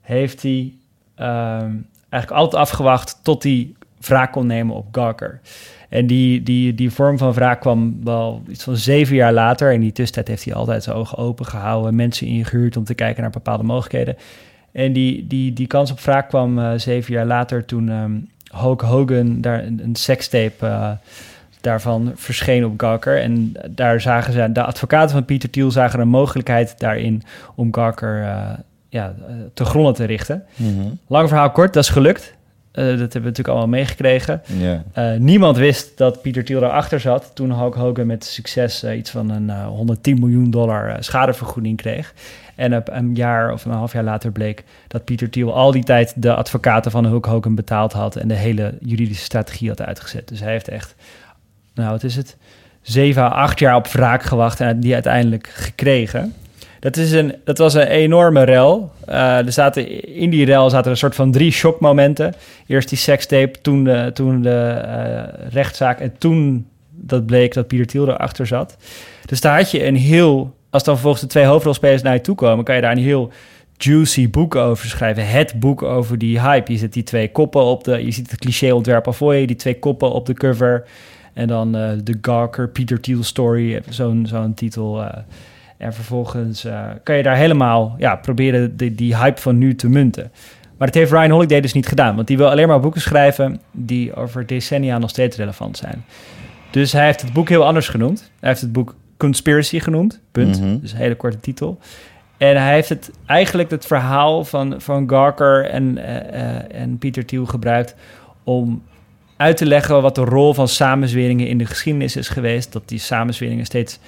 [0.00, 0.74] heeft hij
[1.14, 1.76] ehm,
[2.08, 5.40] eigenlijk altijd afgewacht tot hij wraak kon nemen op Gawker.
[5.88, 9.72] En die, die, die vorm van wraak kwam wel iets van zeven jaar later.
[9.72, 13.22] In die tussentijd heeft hij altijd zijn ogen open gehouden, mensen ingehuurd om te kijken
[13.22, 14.16] naar bepaalde mogelijkheden.
[14.72, 18.12] En die, die, die kans op wraak kwam eh, zeven jaar later toen ehm
[18.50, 20.90] Hulk Hogan daar een, een sekstape eh,
[21.60, 23.20] daarvan verscheen op Gawker.
[23.20, 27.22] En daar zagen ze, de advocaten van Pieter Thiel zagen een mogelijkheid daarin
[27.54, 28.48] om Gawker eh,
[28.88, 29.14] ja,
[29.54, 30.44] te gronden te richten.
[30.56, 30.88] Mhm.
[31.06, 32.34] Lang verhaal kort, dat is gelukt.
[32.70, 34.42] Eh, dat hebben we natuurlijk allemaal meegekregen.
[34.92, 39.10] Eh, niemand wist dat Pieter Thiel daarachter zat toen Hulk Hogan met succes eh, iets
[39.10, 42.14] van een eh, 110 miljoen dollar schadevergoeding kreeg.
[42.54, 45.84] En op een jaar of een half jaar later bleek dat Pieter Thiel al die
[45.84, 50.28] tijd de advocaten van Hulk Hogan betaald had en de hele juridische strategie had uitgezet.
[50.28, 50.94] Dus hij heeft echt,
[51.74, 52.36] nou wat is het,
[52.82, 56.34] zeven acht jaar op wraak gewacht en die uiteindelijk gekregen.
[56.80, 58.92] Dat, is een, dat was een enorme rel.
[59.06, 62.34] Eh, er zaten, in die rel zaten een soort van drie shockmomenten.
[62.66, 66.00] Eerst die sekstape, toen de, toen de eh, rechtszaak...
[66.00, 68.76] en toen dat bleek dat Pieter Thiel erachter zat.
[69.26, 70.54] Dus daar had je een heel...
[70.70, 72.64] Als dan volgens de twee hoofdrolspelers naar je toe komen...
[72.64, 73.30] kan je daar een heel
[73.76, 75.28] juicy boek over schrijven.
[75.28, 76.72] Het boek over die hype.
[76.72, 78.04] Je zet die twee koppen op de...
[78.04, 79.46] Je ziet het cliché-ontwerp al voor je.
[79.46, 80.84] Die twee koppen op de cover.
[81.32, 83.82] En dan eh, de Gawker Pieter Thiel story.
[83.88, 85.04] Zo'n zo'n titel...
[85.80, 89.88] en vervolgens eh, kan je daar helemaal ja, proberen die, die hype van nu te
[89.88, 90.30] munten.
[90.78, 92.14] Maar dat heeft Ryan Holiday dus niet gedaan.
[92.14, 96.04] Want die wil alleen maar boeken schrijven die over decennia nog steeds relevant zijn.
[96.70, 98.30] Dus hij heeft het boek heel anders genoemd.
[98.40, 100.20] Hij heeft het boek Conspiracy genoemd.
[100.32, 100.60] Punt.
[100.60, 100.78] Mhm.
[100.80, 101.78] Dus een hele korte titel.
[102.36, 107.24] En hij heeft het eigenlijk het verhaal van, van Gawker en, eh, eh, en Pieter
[107.24, 107.94] Thiel gebruikt
[108.44, 108.82] om
[109.36, 112.72] uit te leggen wat de rol van samenzweringen in de geschiedenis is geweest.
[112.72, 113.98] Dat die samenzweringen steeds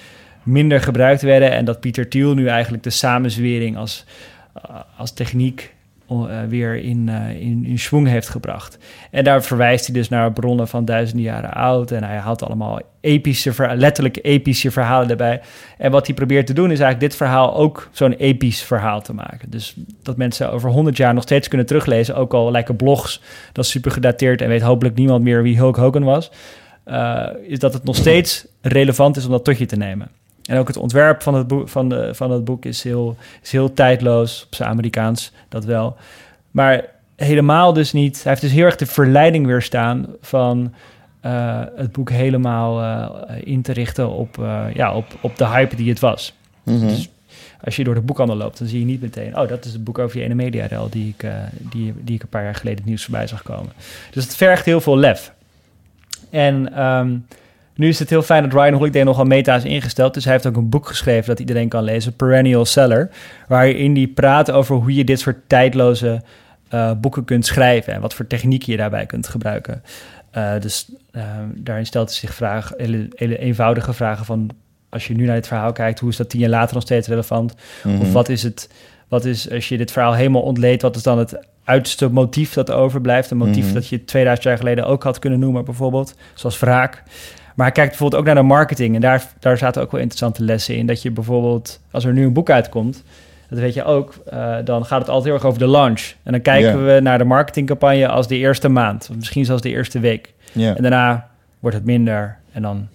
[0.43, 1.51] minder gebruikt werden.
[1.51, 4.05] En dat Pieter Thiel nu eigenlijk de samenzwering als,
[4.69, 5.73] uh, als techniek
[6.11, 8.77] uh, weer in, uh, in, in schwung heeft gebracht.
[9.11, 11.91] En daar verwijst hij dus naar bronnen van duizenden jaren oud.
[11.91, 15.41] En hij haalt allemaal epische, letterlijk epische verhalen erbij.
[15.77, 19.13] En wat hij probeert te doen is eigenlijk dit verhaal ook zo'n episch verhaal te
[19.13, 19.49] maken.
[19.49, 22.15] Dus dat mensen over honderd jaar nog steeds kunnen teruglezen.
[22.15, 25.75] Ook al lijken blogs dat is super gedateerd en weet hopelijk niemand meer wie Hulk
[25.75, 26.31] Hogan was.
[27.47, 30.07] Is dat het nog steeds relevant is om dat tot je te nemen.
[30.43, 33.51] En ook het ontwerp van het, boek, van de, van het boek is heel, is
[33.51, 35.97] heel tijdloos, op zijn Amerikaans, dat wel.
[36.51, 38.23] Maar helemaal dus niet.
[38.23, 40.73] Hij heeft dus heel erg de verleiding weerstaan van
[41.25, 43.09] uh, het boek helemaal uh,
[43.43, 46.33] in te richten op, uh, ja, op, op de hype die het was.
[46.63, 46.87] Mm -hmm.
[46.87, 47.09] dus
[47.63, 49.37] als je door de boekhandel loopt, dan zie je niet meteen...
[49.37, 52.29] oh, dat is het boek over die ene mediarel die ik, die, die ik een
[52.29, 53.71] paar jaar geleden het nieuws voorbij zag komen.
[54.11, 55.33] Dus het vergt heel veel lef.
[56.29, 56.83] En...
[56.83, 57.25] Um,
[57.75, 60.13] nu is het heel fijn dat Ryan Holiday nogal meta is ingesteld.
[60.13, 63.09] Dus hij heeft ook een boek geschreven dat iedereen kan lezen, Perennial Seller.
[63.47, 66.21] Waarin hij praat over hoe je dit soort tijdloze
[66.73, 69.83] uh, boeken kunt schrijven en wat voor technieken je daarbij kunt gebruiken.
[70.37, 71.23] Uh, dus uh,
[71.55, 74.49] daarin stelt hij zich vragen, hele, hele, eenvoudige vragen van
[74.89, 77.07] als je nu naar dit verhaal kijkt, hoe is dat tien jaar later nog steeds
[77.07, 77.55] relevant?
[77.83, 78.01] Mm -hmm.
[78.01, 78.69] Of wat is het,
[79.07, 82.71] wat is als je dit verhaal helemaal ontleedt, wat is dan het uitste motief dat
[82.71, 83.31] overblijft?
[83.31, 83.73] Een motief mm -hmm.
[83.73, 87.03] dat je 2000 jaar geleden ook had kunnen noemen, bijvoorbeeld, zoals wraak.
[87.55, 88.95] Maar hij kijkt bijvoorbeeld ook naar de marketing.
[88.95, 90.85] En daar, daar zaten ook wel interessante lessen in.
[90.85, 93.03] Dat je bijvoorbeeld, als er nu een boek uitkomt,
[93.49, 96.13] dat weet je ook, uh, dan gaat het altijd heel erg over de launch.
[96.23, 96.95] En dan kijken yeah.
[96.95, 99.07] we naar de marketingcampagne als de eerste maand.
[99.09, 100.33] Of misschien zelfs de eerste week.
[100.51, 100.75] Yeah.
[100.75, 102.37] En daarna wordt het minder.
[102.51, 102.87] En dan,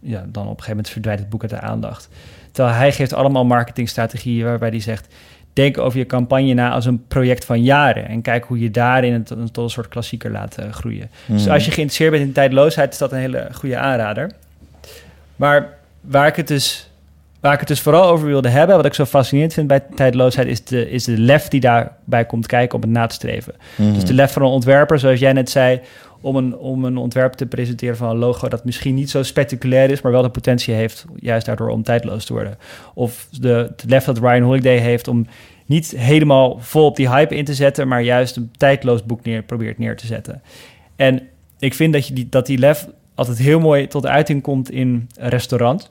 [0.00, 2.08] ja, dan op een gegeven moment verdwijnt het boek uit de aandacht.
[2.52, 5.14] Terwijl hij geeft allemaal marketingstrategieën waarbij hij zegt...
[5.54, 8.08] denk over je campagne na als een project van jaren.
[8.08, 11.10] En kijk hoe je daarin het tot een soort klassieker laat uh, groeien.
[11.26, 11.36] Mm.
[11.36, 12.92] Dus als je geïnteresseerd bent in tijdloosheid...
[12.92, 14.30] is dat een hele goede aanrader.
[15.36, 15.68] Maar
[16.00, 16.88] waar ik het dus
[17.44, 20.48] Waar ik het dus vooral over wilde hebben, wat ik zo fascinerend vind bij tijdloosheid,
[20.48, 23.54] is de, is de lef die daarbij komt kijken om het na te streven.
[23.76, 23.94] Mm.
[23.94, 25.80] Dus de lef van een ontwerper, zoals jij net zei,
[26.24, 29.90] om een, om een ontwerp te presenteren van een logo dat misschien niet zo spectaculair
[29.90, 32.58] is, maar wel de potentie heeft, juist daardoor om tijdloos te worden.
[32.94, 35.26] Of de, de lef dat Ryan Holiday heeft om
[35.66, 39.42] niet helemaal vol op die hype in te zetten, maar juist een tijdloos boek neer,
[39.42, 40.42] probeert neer te zetten.
[40.96, 41.22] En
[41.58, 45.08] ik vind dat, je die, dat die lef altijd heel mooi tot uiting komt in
[45.16, 45.90] restaurant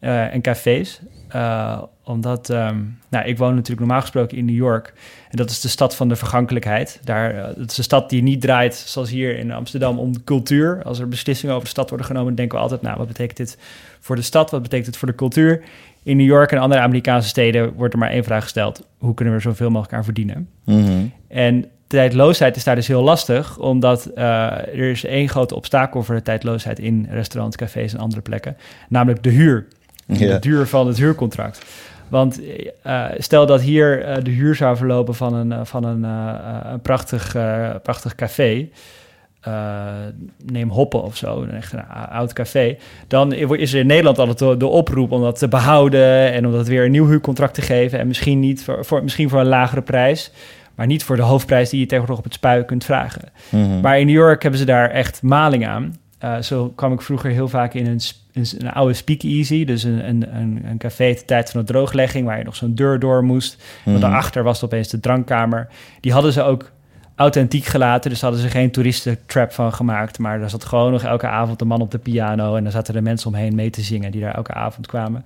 [0.00, 1.00] uh, en cafés.
[1.34, 4.92] Uh, omdat, um, nou, ik woon natuurlijk normaal gesproken in New York.
[5.30, 7.00] En dat is de stad van de vergankelijkheid.
[7.04, 10.82] Daar, uh, het is een stad die niet draait, zoals hier in Amsterdam, om cultuur.
[10.84, 13.58] Als er beslissingen over de stad worden genomen, denken we altijd, nou, wat betekent dit
[14.00, 14.50] voor de stad?
[14.50, 15.62] Wat betekent het voor de cultuur?
[16.02, 18.86] In New York en andere Amerikaanse steden wordt er maar één vraag gesteld.
[18.98, 20.48] Hoe kunnen we er zoveel mogelijk aan verdienen?
[20.64, 21.12] Mm -hmm.
[21.28, 26.14] En tijdloosheid is daar dus heel lastig, omdat uh, er is één grote obstakel voor
[26.14, 28.56] de tijdloosheid in restaurants, cafés en andere plekken,
[28.88, 29.66] namelijk de huur.
[30.06, 30.32] Ja.
[30.32, 31.64] De duur van het huurcontract.
[32.08, 32.40] Want
[32.86, 36.02] uh, stel dat hier uh, de huur zou verlopen van een, uh, van een,
[36.72, 37.36] een prachtig,
[37.82, 38.68] prachtig café.
[40.44, 42.76] neem Hoppen of zo, een echt een oud café.
[43.08, 46.52] Dan is er in Nederland altijd de, de, oproep om dat te behouden en om
[46.52, 47.98] dat weer een nieuw huurcontract te geven.
[47.98, 50.30] En misschien, niet voor, voor, misschien voor een lagere prijs,
[50.74, 53.32] maar niet voor de hoofdprijs die je tegenwoordig op het spui kunt vragen.
[53.48, 53.80] Mm -hmm.
[53.80, 55.94] Maar in New York hebben ze daar echt maling aan.
[56.24, 58.00] Uh, zo kwam ik vroeger heel vaak in een,
[58.32, 60.28] een, een oude speakeasy, dus een, een,
[60.64, 63.56] een, café de tijd van de drooglegging, waar je nog zo'n deur door moest.
[63.56, 63.90] Mm Mhm.
[63.90, 64.00] -hmm.
[64.00, 65.68] daarachter was het opeens de drankkamer.
[66.00, 66.70] Die hadden ze ook
[67.14, 71.26] authentiek gelaten, dus hadden ze geen toeristentrap van gemaakt, maar daar zat gewoon nog elke
[71.26, 74.10] avond een man op de piano en dan zaten er mensen omheen mee te zingen
[74.10, 75.24] die daar elke avond kwamen.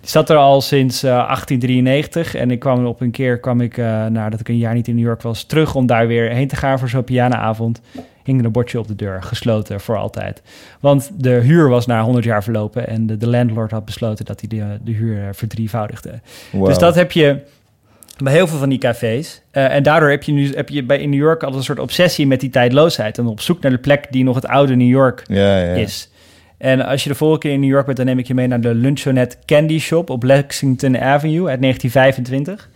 [0.00, 3.76] Die zat er al sinds uh, 1893 en ik kwam op een keer, kwam ik,
[3.76, 6.48] uh, nadat ik een jaar niet in New York was, terug om daar weer heen
[6.48, 7.80] te gaan voor zo'n pianoavond
[8.26, 10.42] hing een bordje op de deur, gesloten voor altijd.
[10.80, 14.40] Want de huur was na 100 jaar verlopen en de, de landlord had besloten dat
[14.40, 16.20] hij de, de huur verdrievoudigde.
[16.52, 16.66] Wow.
[16.66, 17.40] Dus dat heb je
[18.22, 19.42] bij heel veel van die cafés.
[19.52, 21.78] Uh, en daardoor heb je nu heb je bij in New York altijd een soort
[21.78, 24.88] obsessie met die tijdloosheid en op zoek naar de plek die nog het oude New
[24.88, 25.74] York ja, ja.
[25.74, 26.10] is.
[26.58, 28.46] En als je de volgende keer in New York bent, dan neem ik je mee
[28.46, 32.68] naar de Lunchonette Candy Shop op Lexington Avenue uit 1925.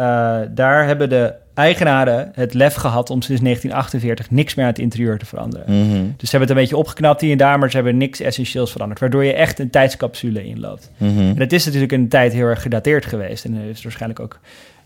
[0.00, 4.80] Uh, daar hebben de eigenaren het lef gehad om sinds 1948 niks meer aan het
[4.80, 5.66] interieur te veranderen.
[5.68, 6.14] Mm -hmm.
[6.16, 8.72] Dus ze hebben het een beetje opgeknapt hier en daar, maar ze hebben niks essentieels
[8.72, 10.90] veranderd, waardoor je echt een tijdscapsule inloopt.
[10.96, 11.28] Mm -hmm.
[11.28, 14.40] En dat is natuurlijk een tijd heel erg gedateerd geweest en is waarschijnlijk ook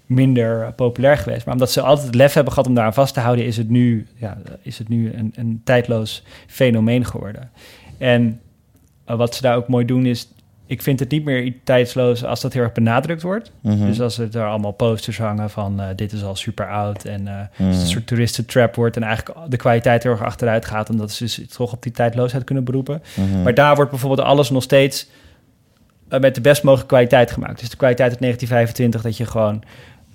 [0.06, 1.44] minder populair geweest.
[1.44, 3.68] Maar omdat ze altijd het lef hebben gehad om daaraan vast te houden, is het
[3.68, 7.50] nu, ja, is het nu een, een tijdloos fenomeen geworden.
[7.98, 8.40] En
[9.10, 10.28] uh, wat ze daar ook mooi doen is
[10.70, 13.52] ik vind het niet meer tijdsloos als dat heel erg benadrukt wordt.
[13.60, 13.74] Mhm.
[13.74, 13.88] Mm -hmm.
[13.88, 17.20] Dus als er daar allemaal posters hangen van uh, dit is al super oud en
[17.20, 17.62] uh, Mhm.
[17.62, 17.68] mm.
[17.68, 21.42] een soort toeristentrap wordt en eigenlijk de kwaliteit heel erg achteruit gaat, omdat ze dus
[21.48, 23.02] toch op die tijdloosheid kunnen beroepen.
[23.14, 23.42] Mhm.
[23.42, 25.08] Maar daar wordt bijvoorbeeld alles nog steeds
[26.08, 27.60] eh, met de best mogelijke kwaliteit gemaakt.
[27.60, 29.62] Dus de kwaliteit uit 1925 dat je gewoon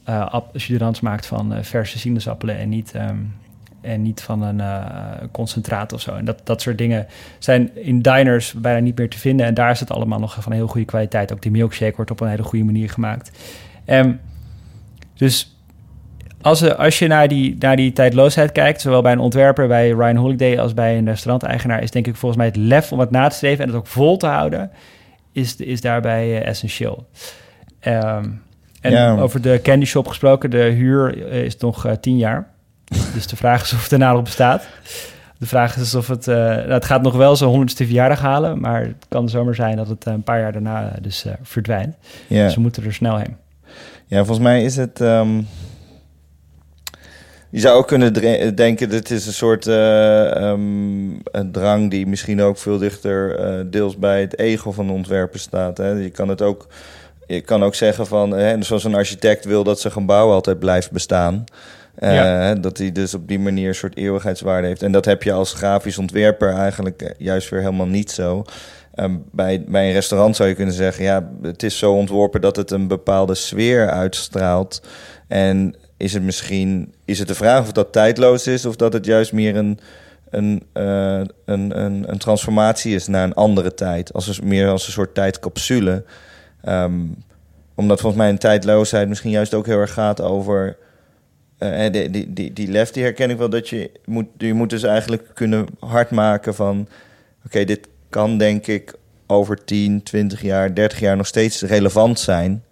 [0.09, 3.17] uh, maakt van verse sinaasappelen en niet, ehm,
[3.85, 4.61] en niet van een
[5.31, 6.15] concentraat of zo.
[6.15, 7.07] En dat, dat soort dingen
[7.39, 9.45] zijn in diners bijna niet meer te vinden.
[9.45, 11.33] En daar is het allemaal nog van een heel goede kwaliteit.
[11.33, 13.31] Ook die milkshake wordt op een hele goede manier gemaakt.
[13.85, 14.19] Um,
[15.15, 15.55] dus
[16.41, 20.15] als, als je naar die, naar die tijdloosheid kijkt, zowel bij een ontwerper, bij Ryan
[20.15, 23.27] Holiday als bij een restauranteigenaar, is denk ik volgens mij het lef om het na
[23.27, 24.71] te streven en het ook vol te houden,
[25.31, 27.07] is, is daarbij uh, essentieel.
[27.79, 28.29] Ehm,
[28.81, 32.53] en over de candy shop gesproken, de huur eh, is nog uh, tien jaar.
[33.13, 34.67] Dus de vraag is of het daarna nog bestaat.
[35.37, 36.27] De vraag is of het...
[36.27, 38.59] Uh, nou, het gaat nog wel zo'n honderdste verjaardag halen...
[38.59, 41.95] maar het kan zomaar zijn dat het een paar jaar daarna dus verdwijnt.
[42.27, 42.45] Ja.
[42.45, 43.37] Dus we moeten er snel heen.
[44.05, 45.01] Ja, volgens mij is het...
[45.01, 45.41] Ehm,
[47.55, 48.13] je zou ook kunnen
[48.55, 53.39] denken, dat het is een soort uh, um, een drang die misschien ook veel dichter
[53.39, 55.77] uh, deels bij het ego van de ontwerper staat.
[55.77, 55.89] Hè.
[55.89, 56.67] Je kan het ook,
[57.27, 60.91] je kan ook zeggen van, hè, zoals een architect wil dat zijn gebouw altijd blijft
[60.91, 61.43] bestaan.
[61.99, 62.55] Ja.
[62.55, 64.83] Dat hij dus op die manier een soort eeuwigheidswaarde heeft.
[64.83, 68.43] En dat heb je als grafisch ontwerper eigenlijk juist weer helemaal niet zo.
[68.95, 72.55] Um, bij, bij een restaurant zou je kunnen zeggen, ja, het is zo ontworpen dat
[72.55, 74.81] het een bepaalde sfeer uitstraalt.
[75.27, 79.05] En is het misschien is het de vraag of dat tijdloos is of dat het
[79.05, 79.79] juist meer een,
[80.29, 84.13] een, uh, een, een, een, transformatie is naar een andere tijd.
[84.13, 86.03] Als een, meer als een soort tijdcapsule.
[86.67, 87.15] Um,
[87.75, 90.77] omdat volgens mij een tijdloosheid misschien juist ook heel erg gaat over.
[91.59, 94.25] Uh, die, die, die, die lef, die herken ik wel dat je moet.
[94.37, 96.87] Je moet dus eigenlijk kunnen hard maken van.
[97.45, 98.93] Oké, dit kan denk ik
[99.27, 102.63] over 10, 20 jaar, 30 jaar nog steeds relevant zijn.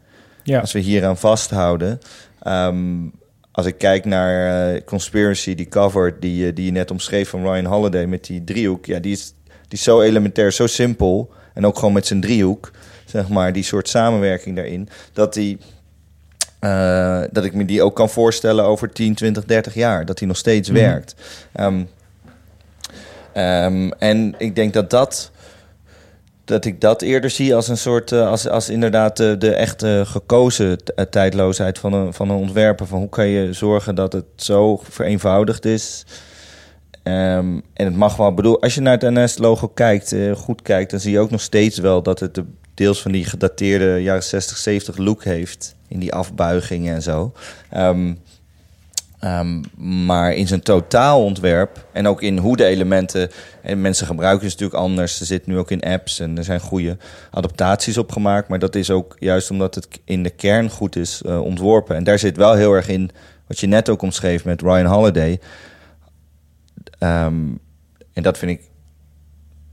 [0.44, 0.60] Ja.
[0.60, 2.00] Als we hier aan vasthouden.
[2.48, 3.14] Um,
[3.54, 7.42] als ik kijk naar uh, Conspiracy, die cover die, uh, die je net omschreef van
[7.42, 8.86] Ryan Holiday met die driehoek.
[8.86, 11.32] Ja, die is, die is zo elementair, zo simpel.
[11.54, 12.72] En ook gewoon met zijn driehoek,
[13.06, 14.90] zeg maar, die soort samenwerking daarin.
[15.14, 15.58] Dat, die,
[16.64, 20.06] uh, dat ik me die ook kan voorstellen over 10, 20, 30 jaar.
[20.06, 20.76] Dat die nog steeds mm.
[20.76, 21.16] werkt.
[21.60, 21.90] Um,
[23.36, 25.32] um, en ik denk dat dat
[26.46, 30.04] dat ik dat eerder zie als een soort, uh, als, als inderdaad de, de echte
[30.06, 32.88] gekozen eh, tijdloosheid van een, van een ontwerper.
[32.88, 36.06] Van hoe kan je zorgen dat het zo vereenvoudigd is.
[37.04, 40.92] Um, en het mag wel, bedoel, als je naar het NS-logo kijkt, uh, goed kijkt,
[40.92, 44.24] dan zie je ook nog steeds wel dat het de, deels van die gedateerde jaren
[44.24, 45.76] 60, 70 look heeft.
[45.94, 47.34] In die afbuigingen en zo.
[47.78, 48.18] Um,
[49.26, 49.62] Um,
[50.06, 54.80] maar in zijn totaalontwerp en ook in hoe de elementen en mensen gebruiken het natuurlijk
[54.80, 55.20] anders.
[55.20, 56.98] Er zit nu ook in apps en er zijn goede
[57.32, 58.48] adaptaties op gemaakt.
[58.48, 61.96] Maar dat is ook juist omdat het in de kern goed is uh, ontworpen.
[61.96, 63.10] En daar zit wel heel erg in
[63.48, 65.40] wat je net ook omschreef met Ryan Holiday.
[67.00, 67.60] Um,
[68.14, 68.62] en dat vind ik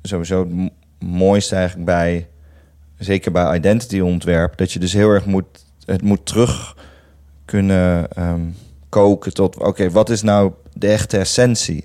[0.03, 2.29] sowieso het mooiste eigenlijk bij,
[2.99, 6.77] zeker bij identity ontwerp, dat je dus heel erg moet, het moet terug
[7.45, 8.09] kunnen.
[8.19, 8.55] Um,
[8.91, 11.85] koken tot, oké, wat is nou de echte essentie?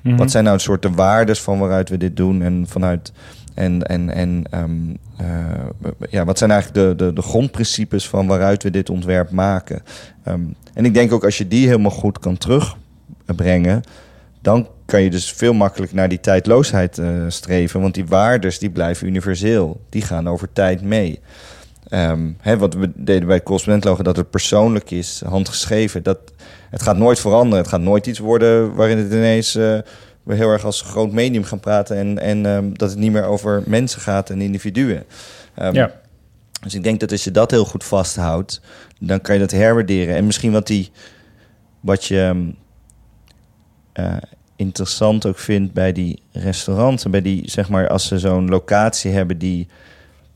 [0.00, 0.16] Mhm.
[0.16, 3.12] Wat zijn nou een soort de waardes van waaruit we dit doen en vanuit
[3.54, 5.28] en, en, en um, uh,
[6.10, 9.82] ja, wat zijn eigenlijk de, de, de grondprincipes van waaruit we dit ontwerp maken?
[10.28, 13.82] Um, en ik denk ook als je die helemaal goed kan terugbrengen,
[14.40, 17.80] dan kan je dus veel makkelijker naar die tijdloosheid uh, streven.
[17.80, 19.80] Want die waardes die blijven universeel.
[19.88, 21.20] Die gaan over tijd mee.
[21.94, 26.02] Um, hè, wat we deden bij het dat het persoonlijk is, handgeschreven.
[26.02, 26.18] Dat,
[26.70, 27.58] het gaat nooit veranderen.
[27.58, 29.78] Het gaat nooit iets worden waarin het ineens uh,
[30.22, 31.96] we heel erg als groot medium gaan praten.
[31.96, 35.04] En, en um, dat het niet meer over mensen gaat en individuen.
[35.58, 35.92] Um, ja.
[36.60, 38.60] Dus ik denk dat als je dat heel goed vasthoudt,
[38.98, 40.16] dan kan je dat herwaarderen.
[40.16, 40.90] En misschien wat, die,
[41.80, 42.52] wat je
[43.94, 44.16] uh,
[44.56, 47.04] interessant ook vindt bij die restaurants.
[47.04, 49.68] En bij die, zeg maar, als ze zo'n locatie hebben die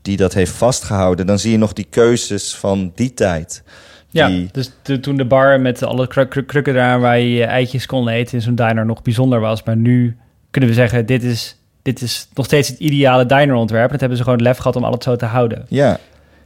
[0.01, 3.63] die dat heeft vastgehouden, dan zie je nog die keuzes van die tijd.
[4.11, 8.41] Ja, dus toen de bar met alle krukken daar waar je eitjes kon eten in
[8.41, 9.63] zo'n diner nog bijzonder was.
[9.63, 10.17] Maar nu
[10.51, 13.91] kunnen we zeggen, dit is, dit is nog steeds het ideale dinerontwerp.
[13.91, 15.65] Dat hebben ze gewoon lef gehad om alles zo te houden.
[15.67, 15.99] Ja,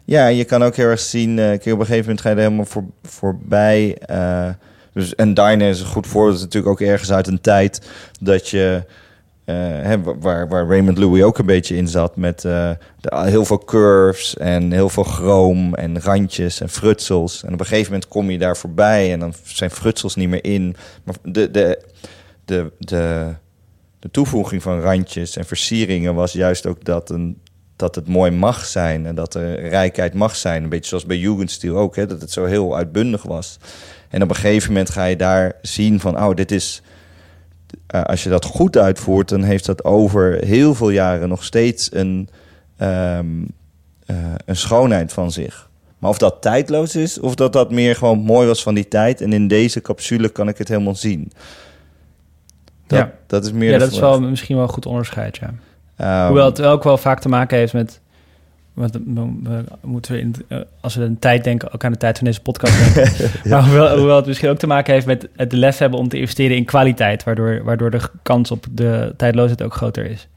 [0.06, 2.42] ja je kan ook heel erg zien, uh, op een gegeven moment ga je er
[2.42, 3.98] helemaal voor, voorbij.
[4.10, 4.50] Uh,
[4.94, 7.90] dus een diner is een goed voorbeeld, natuurlijk ook ergens uit een tijd
[8.22, 8.84] dat je
[9.46, 13.64] uh, waar, waar Raymond Louis ook een beetje in zat met uh, de, heel veel
[13.66, 17.44] curves en heel veel chroom en randjes en frutsels.
[17.44, 20.44] En op een gegeven moment kom je daar voorbij en dan zijn frutsels niet meer
[20.44, 20.76] in.
[21.04, 21.82] Maar de, de,
[22.46, 23.34] de, de,
[24.00, 27.42] de toevoeging van randjes en versieringen was juist ook dat, een,
[27.76, 30.64] dat het mooi mag zijn en dat er rijkheid mag zijn.
[30.64, 33.60] Een beetje zoals bij Jugendstil ook, hè, dat het zo heel uitbundig was.
[34.10, 36.82] En op een gegeven moment ga je daar zien van, oh, dit is
[37.96, 41.90] uh, als je dat goed uitvoert, dan heeft dat over heel veel jaren nog steeds
[41.94, 42.30] een,
[42.82, 43.48] um,
[44.06, 45.70] eh, een schoonheid van zich.
[45.98, 49.22] Maar of dat tijdloos is, of dat dat meer gewoon mooi was van die tijd.
[49.22, 51.32] En in deze capsule kan ik het helemaal zien.
[52.88, 53.12] Dat, Ja.
[53.28, 53.72] dat is meer.
[53.72, 55.54] Ja, dat is wel misschien wel een goed onderscheid, ja.
[55.96, 58.02] Ehm, Hoewel het ook wel vaak te maken heeft met...
[58.74, 62.18] Want we, moeten we in, eh, als we een tijd denken, ook aan de tijd
[62.18, 63.32] van deze podcast denken.
[63.50, 66.20] Maar hoewel, hoewel het misschien ook te maken heeft met het lef hebben om te
[66.20, 70.28] investeren in kwaliteit, waardoor, waardoor de kans op de tijdloosheid ook groter is.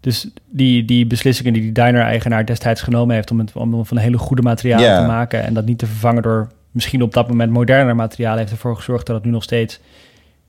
[0.00, 4.18] Dus die, die beslissingen die die diner-eigenaar destijds genomen heeft om, het, om van hele
[4.18, 7.96] goede materialen te maken en dat niet te vervangen door misschien op dat moment moderner
[7.96, 9.80] materialen, heeft ervoor gezorgd dat het nu nog steeds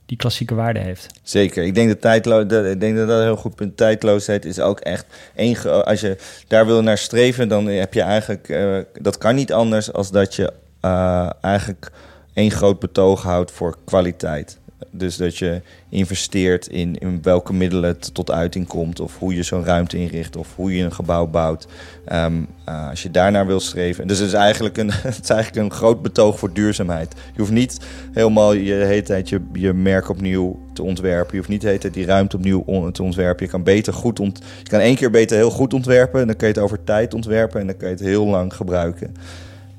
[0.06, 1.06] die klassieke waarde heeft.
[1.22, 1.64] Zeker.
[1.64, 3.76] Ik denk dat, tijdlo dat, ik denk dat dat een heel goed punt.
[3.76, 5.84] Tijdloosheid is ook echt één.
[5.84, 6.16] Als je
[6.48, 8.48] daar wil naar streven, dan heb je eigenlijk.
[8.48, 11.90] eh, dat kan niet anders als dat je eh, eigenlijk
[12.34, 14.58] één groot betoog houdt voor kwaliteit.
[14.90, 19.42] Dus dat je investeert in, in welke middelen het tot uiting komt, of hoe je
[19.42, 21.66] zo'n ruimte inricht, of hoe je een gebouw bouwt.
[22.04, 22.32] Ehm,
[22.64, 24.06] eh, als je daarnaar wil streven.
[24.06, 27.14] Dus het is, eigenlijk een, het is eigenlijk een groot betoog voor duurzaamheid.
[27.32, 27.80] Je hoeft niet
[28.12, 31.30] helemaal je hele tijd je, je merk opnieuw te ontwerpen.
[31.30, 33.44] Je hoeft niet de hele tijd die ruimte opnieuw on- te ontwerpen.
[33.44, 36.20] Je kan beter goed ont, je kan één keer beter heel goed ontwerpen.
[36.20, 38.54] En dan kan je het over tijd ontwerpen en dan kan je het heel lang
[38.54, 39.14] gebruiken.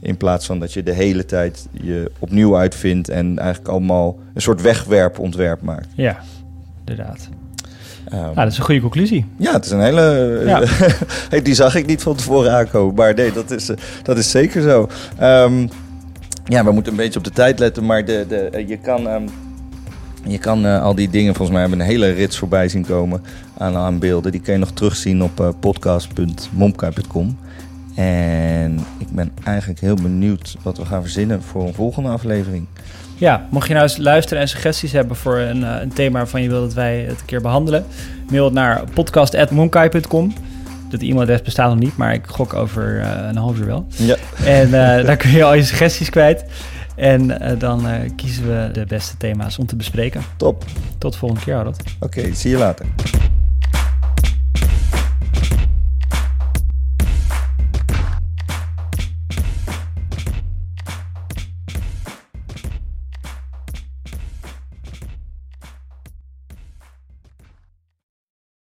[0.07, 4.41] In plaats van dat je de hele tijd je opnieuw uitvindt en eigenlijk allemaal een
[4.41, 5.87] soort wegwerpontwerp maakt.
[5.95, 6.17] Ja,
[6.85, 7.29] inderdaad.
[8.09, 9.25] Nou, dat is een goede conclusie.
[9.37, 10.41] ja, het is een hele.
[10.45, 10.63] Ja.
[11.29, 12.95] Hey, die zag ik niet van tevoren aankomen.
[12.95, 14.89] Maar nee, dat is, eh, dat is zeker zo.
[15.17, 15.67] Ehm,
[16.45, 17.85] ja, we moeten een beetje op de tijd letten.
[17.85, 19.27] Maar de, de, eh, je kan, ehm,
[20.23, 23.21] je kan eh, al die dingen, volgens mij hebben een hele rits voorbij zien komen
[23.57, 24.31] aan, aan beelden.
[24.31, 27.37] Die kun je nog terugzien op podcast.momkai.com.
[27.97, 32.67] En ik ben eigenlijk heel benieuwd wat we gaan verzinnen voor een volgende aflevering.
[33.15, 36.41] Ja, mocht je nou eens luisteren en suggesties hebben voor een, eh, een thema waarvan
[36.41, 37.85] je wil dat wij het een keer behandelen,
[38.29, 40.33] mail het naar podcast.monkai.com.
[40.89, 43.87] Dat e-mailadres bestaat nog niet, maar ik gok over eh, een half uur wel.
[43.95, 46.45] Ja, En eh, daar kun je al je suggesties kwijt.
[46.95, 50.21] En dan kiezen we de beste thema's om te bespreken.
[50.37, 50.65] top.
[50.97, 51.83] Tot de volgende keer, Harold.
[51.99, 52.85] Oké, zie je later.